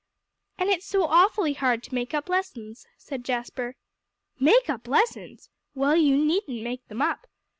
[0.57, 3.75] "And it's so awfully hard to make up lessons," said Jasper.
[4.39, 5.51] "Make up lessons?
[5.75, 7.27] Well, you needn't make them up.